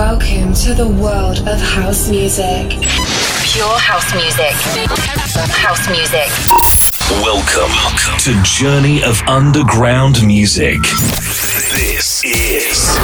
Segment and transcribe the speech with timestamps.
[0.00, 2.70] Welcome to the world of house music.
[3.44, 4.56] Pure house music.
[5.60, 6.30] House music.
[7.20, 7.70] Welcome
[8.20, 10.80] to Journey of Underground Music.
[11.76, 12.96] This is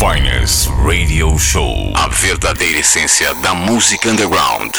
[0.00, 1.92] Finest Radio Show.
[1.94, 4.72] A verdadeira essência da música underground.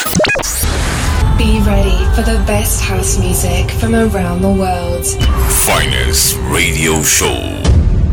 [1.38, 5.06] Be ready for the best house music from around the world.
[5.66, 7.40] Finest Radio Show.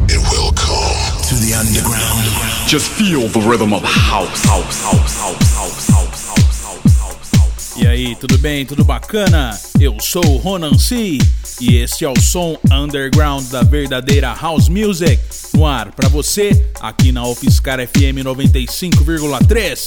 [0.06, 0.94] And welcome
[1.26, 2.23] to the underground.
[2.66, 7.76] Just feel the rhythm of house, house, house, house, house, house, house, house.
[7.76, 8.64] E aí, tudo bem?
[8.64, 9.56] Tudo bacana?
[9.78, 11.18] Eu sou o Ronan C
[11.60, 15.20] e este é o som underground da verdadeira house music
[15.52, 16.50] no ar para você
[16.80, 19.86] aqui na UFSCar FM 95,3.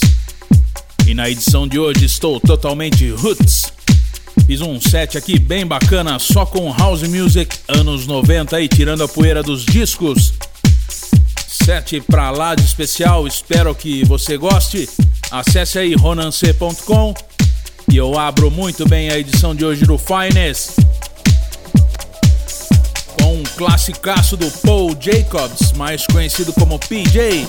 [1.06, 3.72] E na edição de hoje estou totalmente roots.
[4.46, 9.08] Fiz um set aqui bem bacana só com house music anos 90 e tirando a
[9.08, 10.32] poeira dos discos.
[11.68, 14.88] Set pra lá de especial, espero que você goste.
[15.30, 17.12] Acesse aí ronance.com
[17.92, 20.76] e eu abro muito bem a edição de hoje do Finest.
[23.20, 27.46] Com um classicaço do Paul Jacobs, mais conhecido como PJ.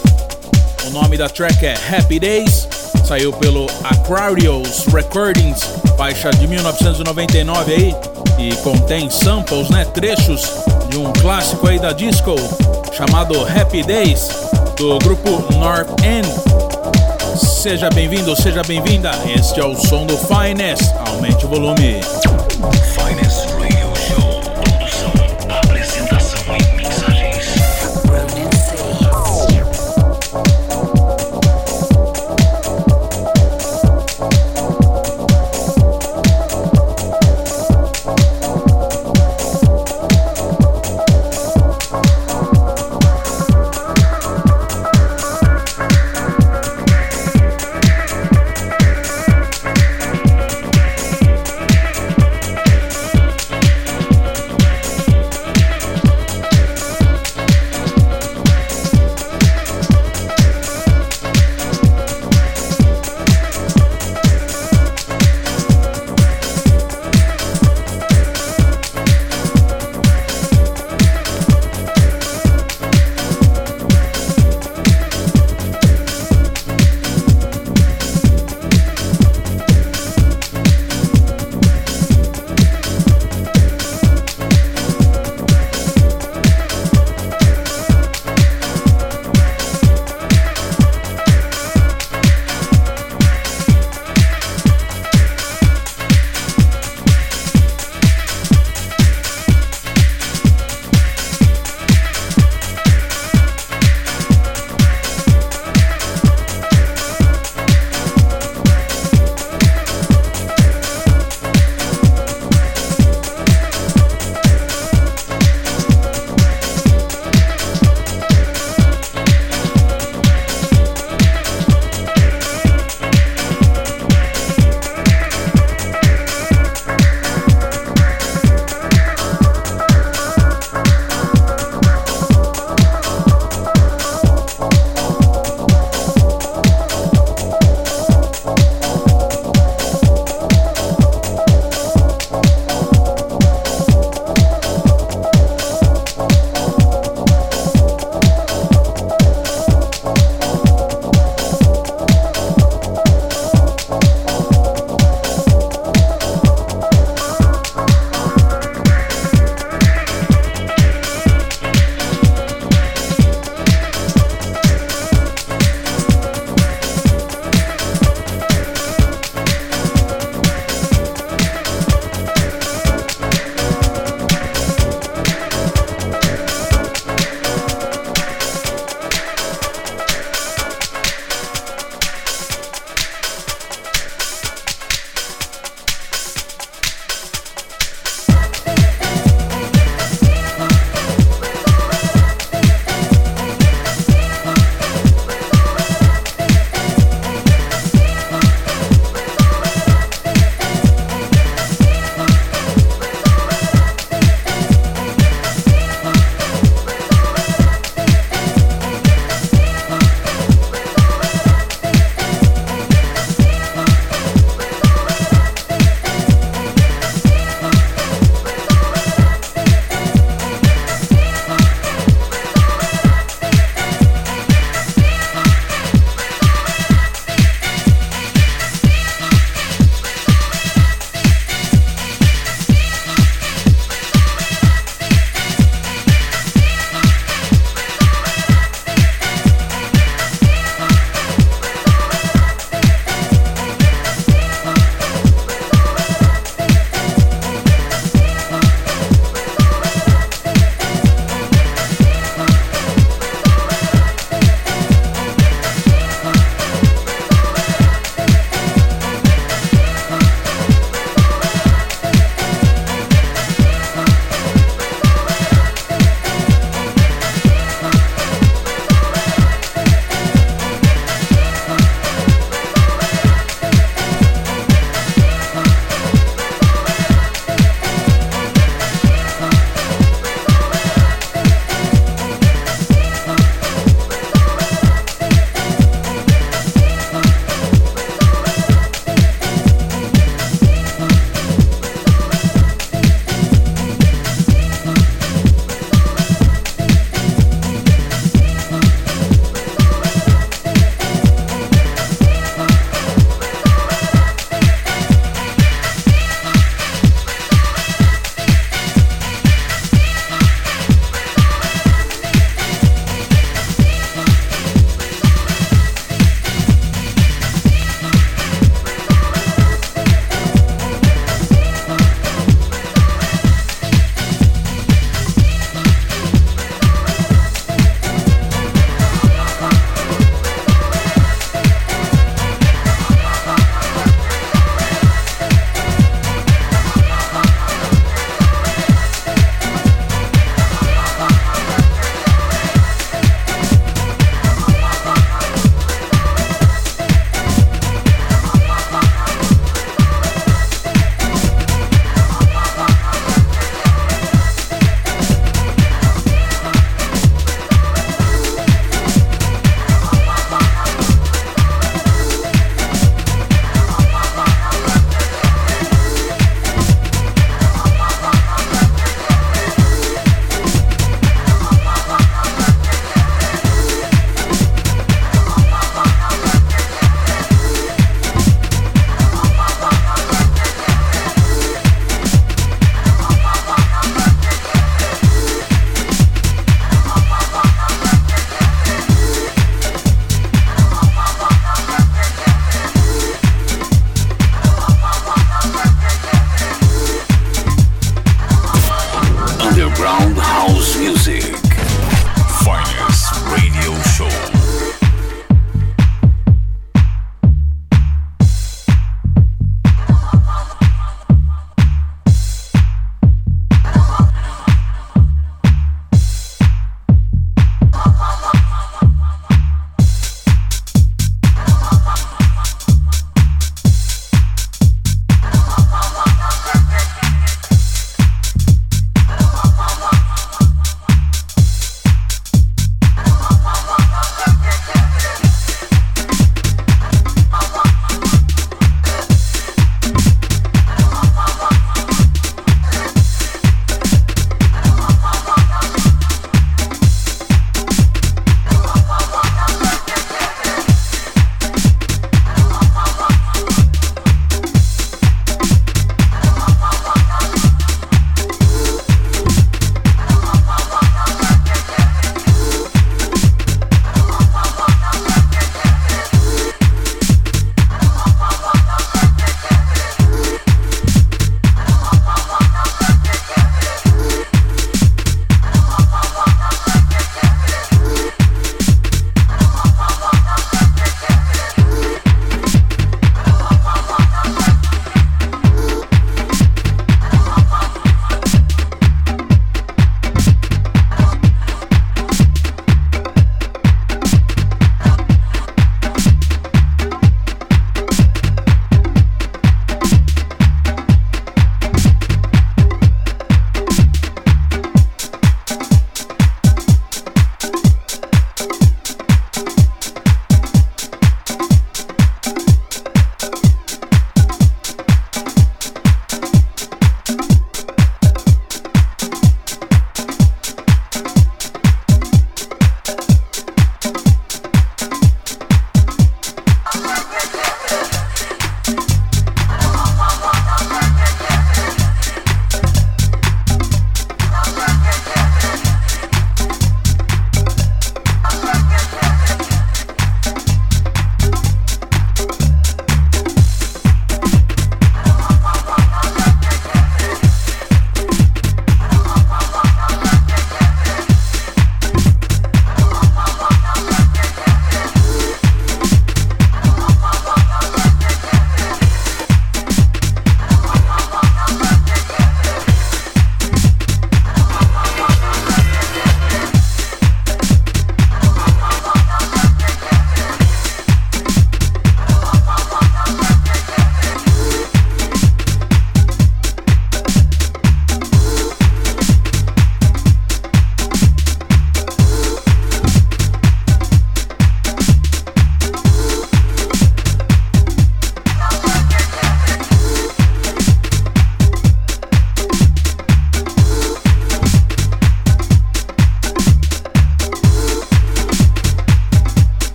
[0.86, 2.68] O nome da track é Happy Days,
[3.06, 5.62] saiu pelo Aquarius Recordings,
[5.98, 7.96] faixa de 1999 aí,
[8.38, 10.42] e contém samples, né, trechos
[10.90, 12.36] de um clássico aí da disco
[12.94, 14.30] chamado Happy Days
[14.78, 16.28] do grupo North End.
[17.38, 19.12] Seja bem-vindo, seja bem-vinda.
[19.34, 20.84] Este é o som do Finest.
[21.08, 22.00] Aumente o volume.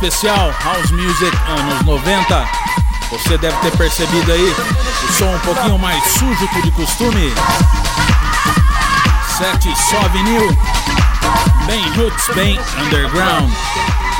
[0.00, 2.48] Especial House Music anos 90.
[3.10, 4.54] Você deve ter percebido aí
[5.04, 7.30] o som um pouquinho mais sujo que de costume.
[9.36, 10.56] Set só vinil,
[11.66, 13.52] bem roots, bem underground.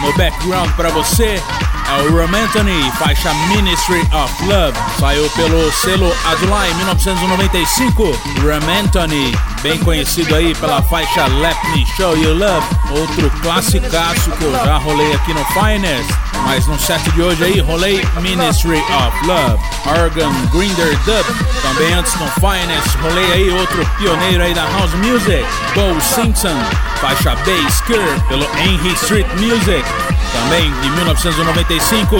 [0.01, 1.43] No background para você
[1.91, 4.79] é o Romanthony, faixa Ministry of Love.
[4.99, 8.17] Saiu pelo selo Adulai 1995.
[8.41, 12.67] Romanthony, bem conhecido aí pela faixa Let Me Show You Love.
[12.91, 16.09] Outro classicaço que eu já rolei aqui no Finest.
[16.45, 19.63] Mas no set de hoje aí rolei Ministry of Love.
[20.01, 21.25] Organ Grinder Dub.
[21.63, 25.45] Também antes no Finest rolei aí outro pioneiro aí da House Music.
[25.75, 26.57] Bo Simpson,
[27.01, 29.85] faixa Bass Curve pelo Henry Street Music
[30.33, 32.17] também de 1995.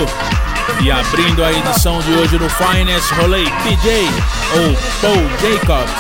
[0.83, 4.09] E abrindo a edição de hoje no Finest, rolei PJ
[4.55, 5.93] ou Paul Jacobs,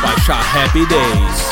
[0.00, 1.48] faixa Happy Days.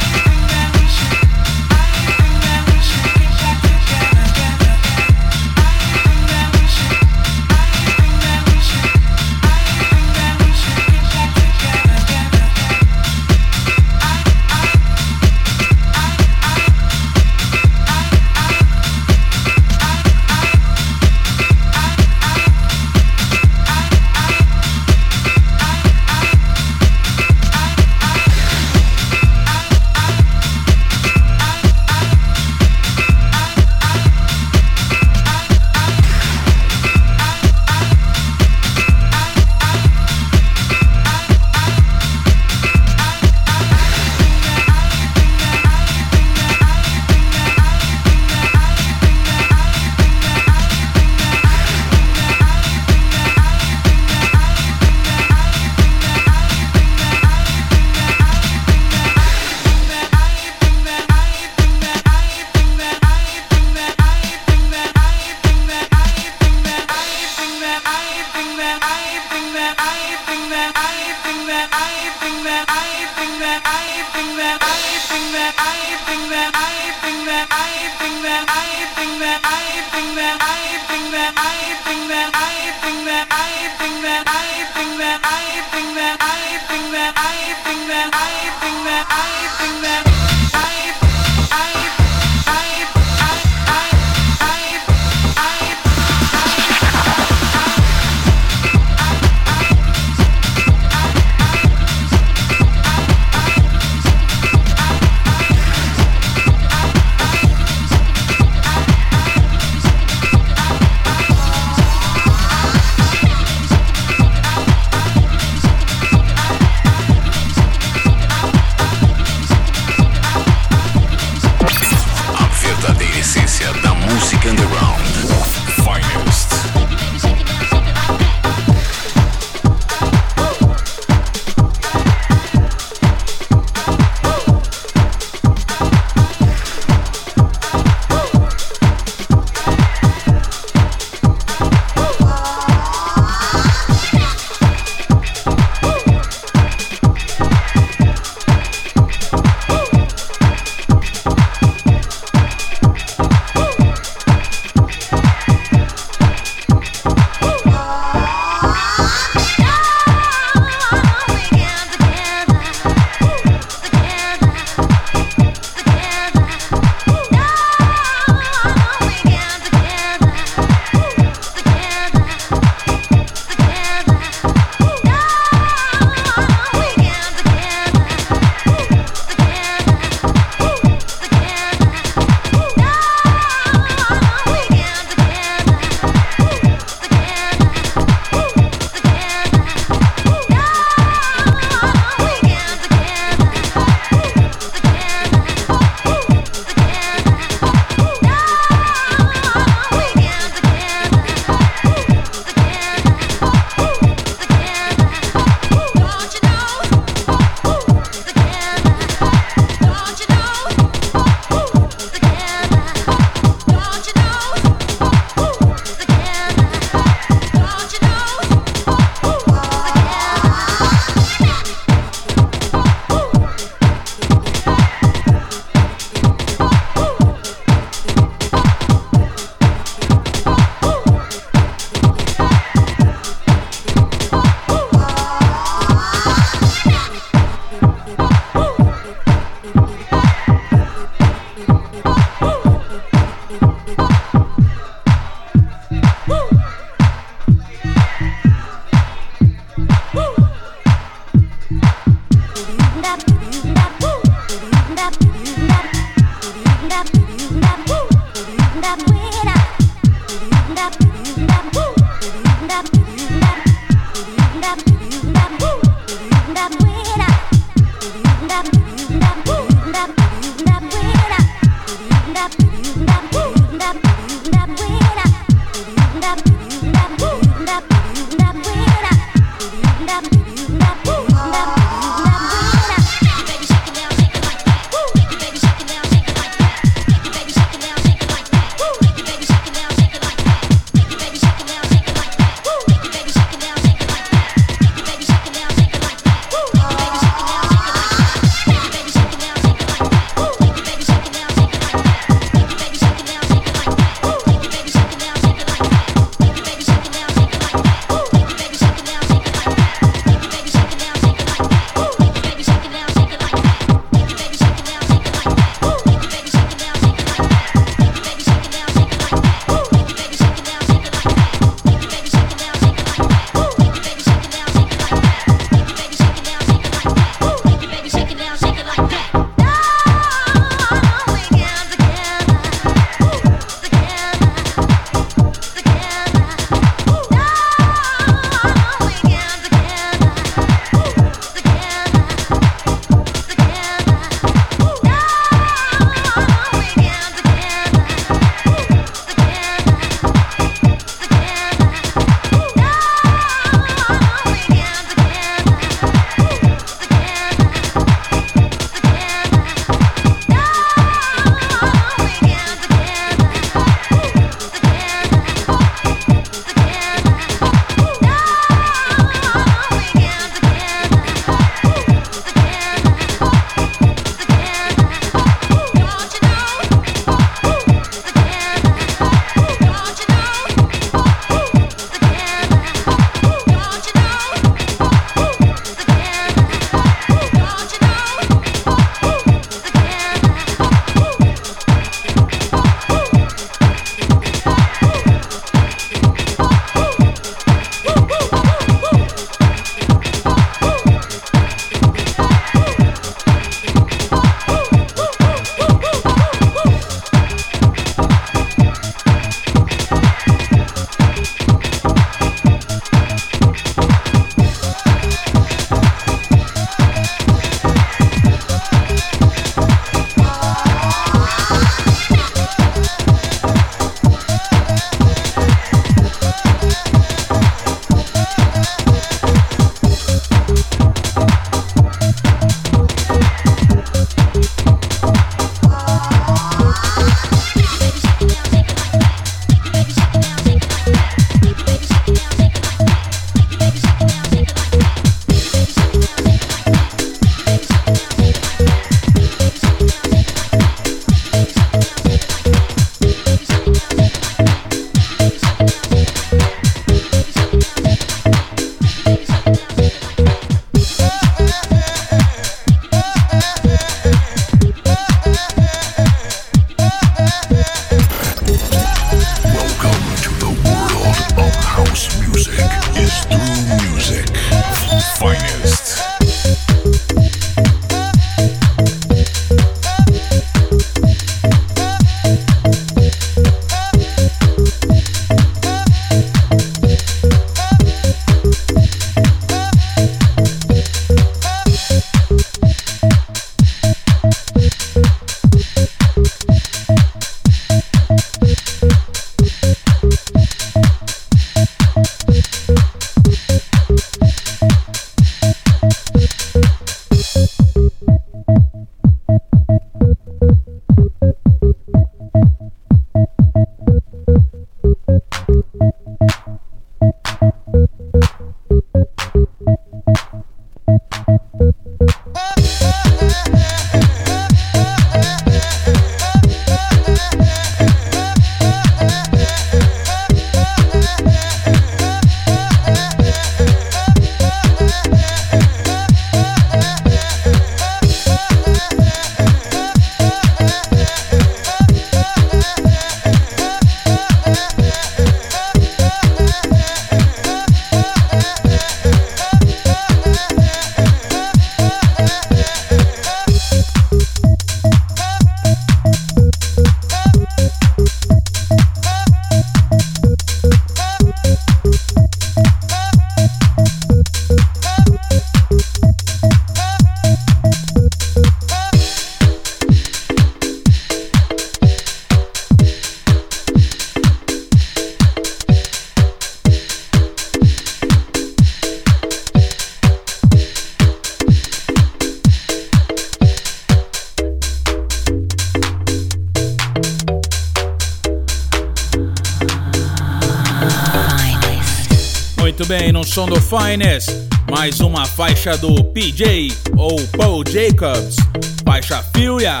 [593.52, 594.48] Som do Finest,
[594.90, 598.56] mais uma faixa do PJ ou Paul Jacobs,
[599.04, 600.00] faixa Furia,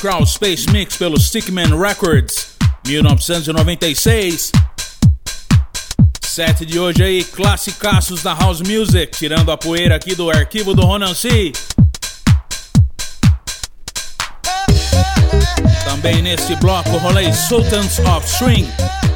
[0.00, 2.46] Crowd Space Mix pelo Stickman Records,
[2.86, 4.52] 1996.
[6.22, 10.80] Set de hoje aí, classicaços da House Music, tirando a poeira aqui do arquivo do
[10.80, 11.52] Ronan C.
[15.84, 18.66] Também neste bloco rolei Sultans of Swing,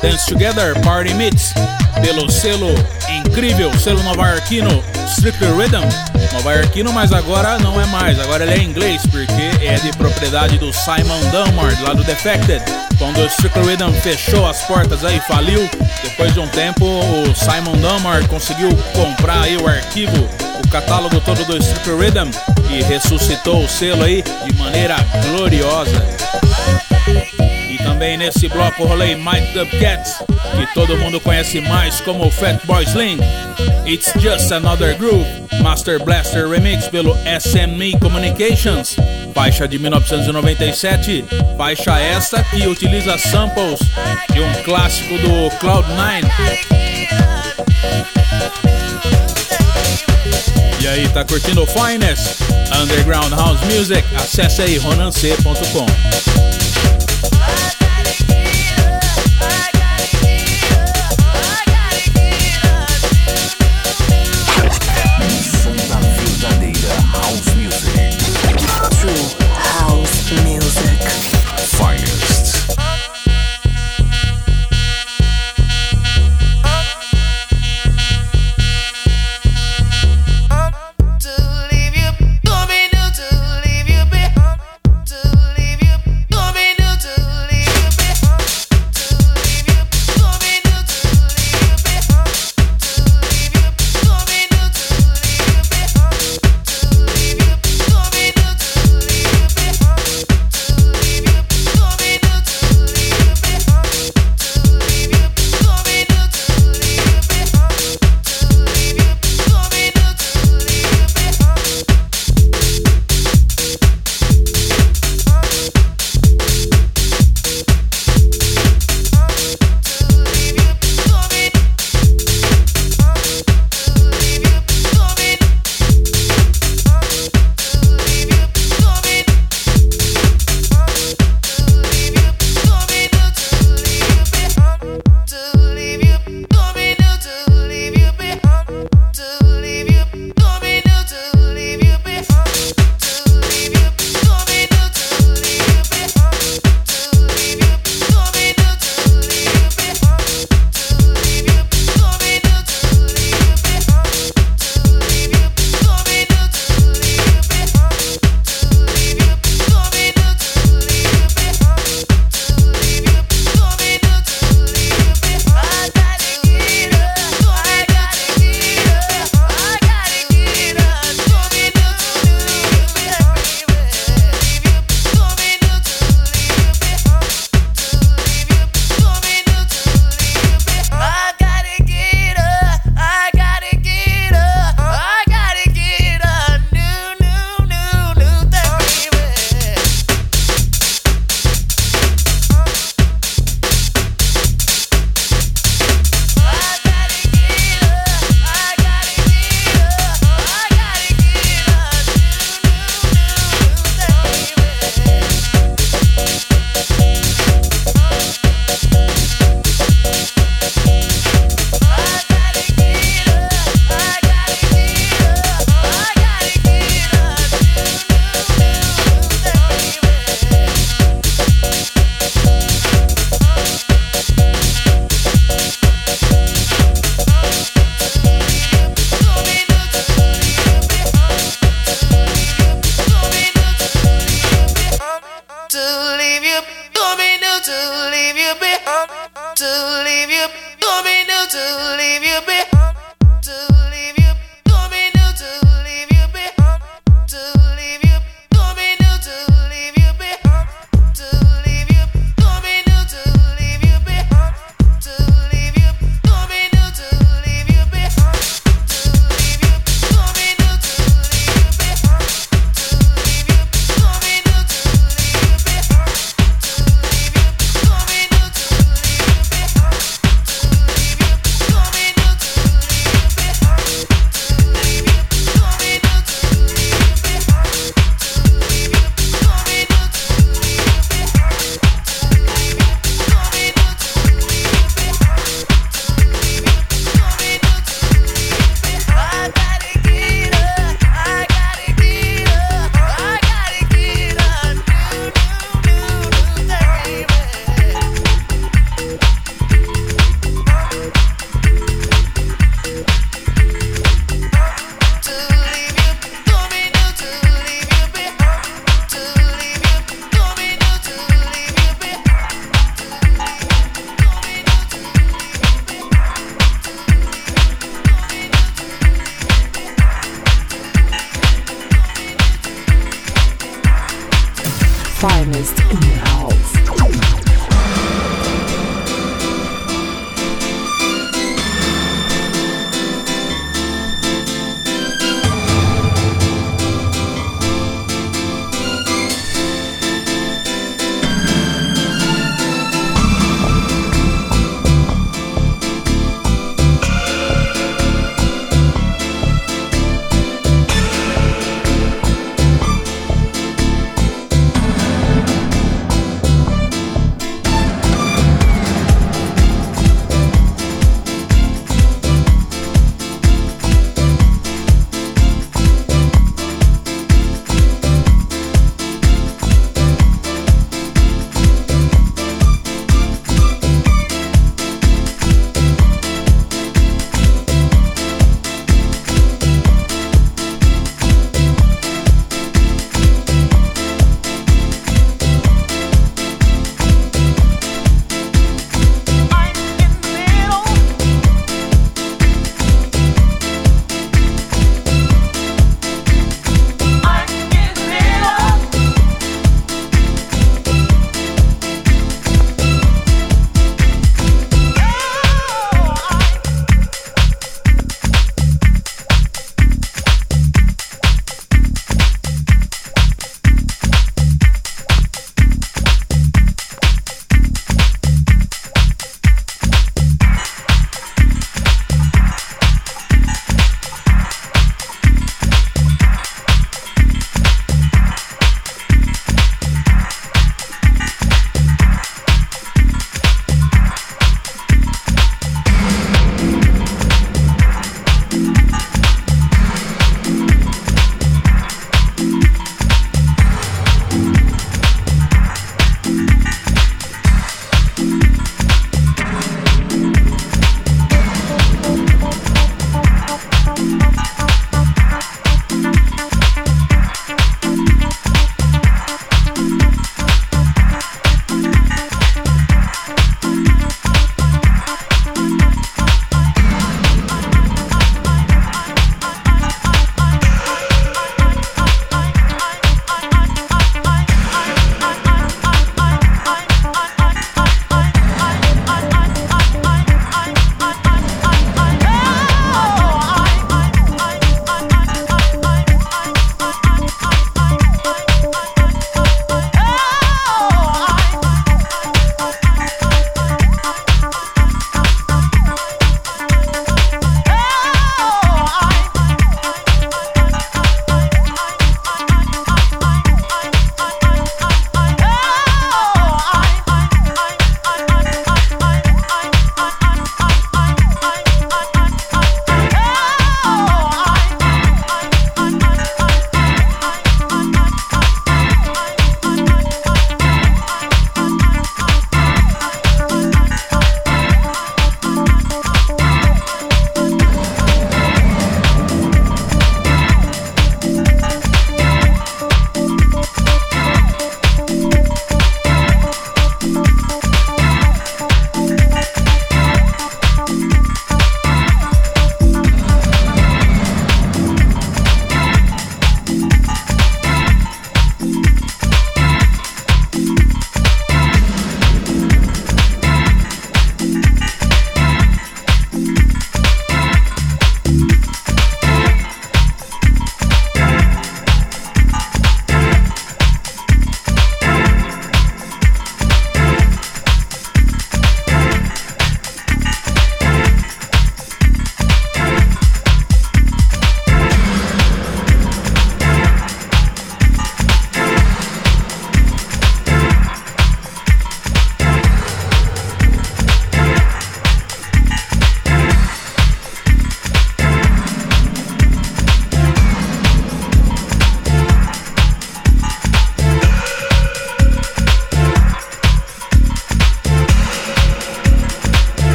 [0.00, 1.52] Dance Together Party Mix,
[2.00, 2.74] pelo selo
[3.08, 5.84] incrível, selo novaiorquino Strictly Rhythm.
[6.32, 10.72] Novaiorquino, mas agora não é mais, agora ele é inglês, porque é de propriedade do
[10.72, 12.62] Simon Dunmore, lá do Defected.
[12.98, 15.68] Quando o Strictly Rhythm fechou as portas aí, faliu,
[16.02, 20.28] depois de um tempo o Simon Dunmore conseguiu comprar aí o arquivo,
[20.64, 22.30] o catálogo todo do Strictly Rhythm
[22.70, 24.96] e ressuscitou o selo aí de maneira
[25.28, 26.04] gloriosa.
[27.86, 30.16] Também nesse bloco rolei Mike Up Cats,
[30.56, 33.18] que todo mundo conhece mais como Fatboy Slim.
[33.86, 35.24] It's Just Another Groove,
[35.62, 38.96] Master Blaster Remix pelo SME Communications,
[39.32, 41.24] faixa de 1997,
[41.56, 43.78] faixa esta que utiliza samples
[44.32, 46.24] de um clássico do Cloud9.
[50.80, 52.40] E aí, tá curtindo o Finest?
[52.82, 54.04] Underground House Music?
[54.16, 56.65] Acesse aí ronance.com.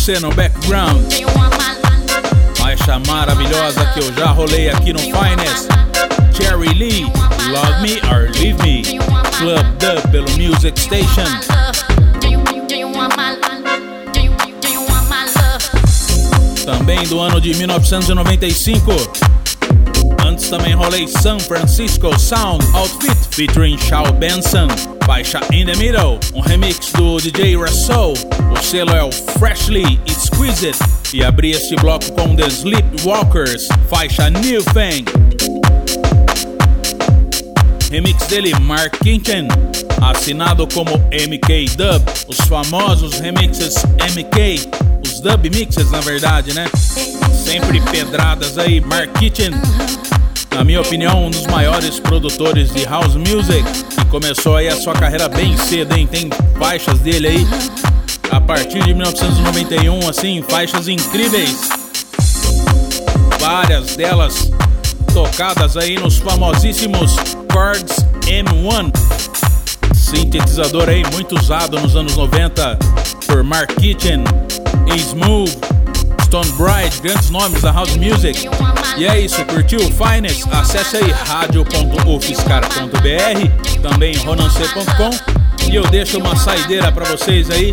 [0.00, 1.12] você no background.
[2.56, 5.68] Faixa maravilhosa que eu já rolei aqui no Finest.
[6.32, 7.02] Cherry Lee,
[7.50, 8.82] Love Me or Leave Me.
[9.36, 11.26] Club Dub pelo Music Station.
[16.64, 18.92] Também do ano de 1995.
[20.26, 24.68] Antes também rolei San Francisco Sound Outfit featuring Shaw Benson.
[25.04, 28.14] Faixa In The Middle, um remix do DJ Russell.
[28.70, 30.78] Selo é o Freshly Exquisite.
[31.12, 35.04] E abri este bloco com The Sleepwalkers, faixa New Thing.
[37.90, 39.48] Remix dele, Mark Kinchen,
[40.00, 44.68] assinado como MK Dub, os famosos remixes MK,
[45.04, 46.70] os dub mixes na verdade, né?
[47.44, 49.50] Sempre pedradas aí, Mark Kitchen,
[50.54, 53.64] na minha opinião, um dos maiores produtores de house music,
[53.96, 56.06] que começou aí a sua carreira bem cedo, hein?
[56.06, 57.46] Tem faixas dele aí
[58.30, 61.68] a partir de 1991, assim, faixas incríveis.
[63.38, 64.50] Várias delas
[65.12, 67.16] tocadas aí nos famosíssimos
[67.52, 68.90] Chords M1.
[69.94, 72.78] Sintetizador aí muito usado nos anos 90
[73.26, 74.22] por Mark Kitchen,
[74.96, 75.58] Smooth,
[76.24, 76.52] Stone
[77.02, 78.48] grandes nomes da House Music.
[78.96, 80.44] E é isso, curtiu o Finest?
[80.52, 85.39] Acesse aí radio.ufscar.br, também ronancê.com
[85.70, 87.72] e eu deixo uma saideira para vocês aí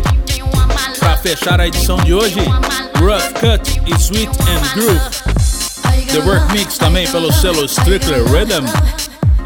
[0.98, 2.38] para fechar a edição de hoje.
[2.98, 6.08] Rough Cut e Sweet and Groove.
[6.12, 8.64] The Work Mix também pelo selo Strictly Rhythm.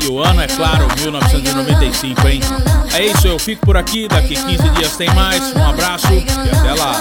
[0.01, 2.41] E o ano, é claro, 1995, hein?
[2.93, 4.07] É isso, eu fico por aqui.
[4.07, 5.55] Daqui 15 dias tem mais.
[5.57, 6.99] Um abraço e até lá.